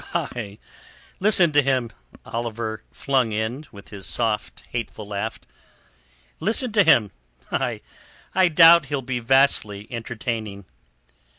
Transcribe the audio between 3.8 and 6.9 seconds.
his soft hateful laugh. "Listen to